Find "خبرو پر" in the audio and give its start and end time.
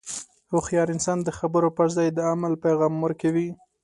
1.37-1.87